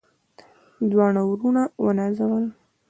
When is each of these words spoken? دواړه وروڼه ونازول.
دواړه 0.89 1.21
وروڼه 1.29 1.63
ونازول. 1.83 2.45